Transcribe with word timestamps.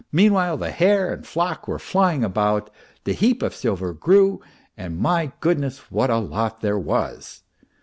Meanwhile 0.11 0.57
the 0.57 0.71
hair 0.71 1.13
and 1.13 1.27
flock 1.27 1.67
were 1.67 1.77
flying 1.77 2.23
about, 2.23 2.71
the 3.03 3.13
heap 3.13 3.43
of 3.43 3.53
silver 3.53 3.93
grew 3.93 4.41
and, 4.75 4.97
my 4.97 5.31
goodness, 5.41 5.91
what 5.91 6.09
a 6.09 6.17
lot 6.17 6.61
there 6.61 6.79
was 6.79 7.43